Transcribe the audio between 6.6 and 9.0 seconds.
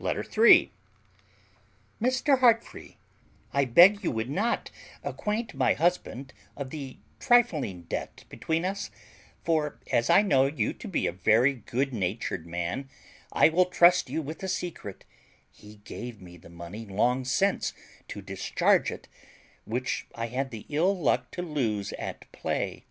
the trifling debt between us;